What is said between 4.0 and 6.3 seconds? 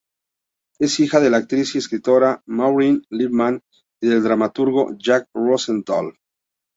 y del dramaturgo Jack Rosenthal.